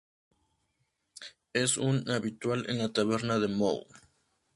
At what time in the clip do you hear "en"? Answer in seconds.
2.71-2.79